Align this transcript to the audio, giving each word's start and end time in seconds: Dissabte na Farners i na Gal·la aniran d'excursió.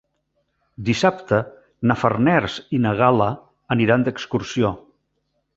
Dissabte 0.87 1.41
na 1.91 1.97
Farners 2.05 2.57
i 2.79 2.81
na 2.89 2.97
Gal·la 3.03 3.31
aniran 3.77 4.07
d'excursió. 4.09 4.77